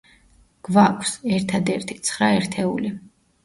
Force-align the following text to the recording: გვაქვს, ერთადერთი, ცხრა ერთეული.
გვაქვს, 0.67 1.11
ერთადერთი, 1.37 2.01
ცხრა 2.11 2.33
ერთეული. 2.41 2.95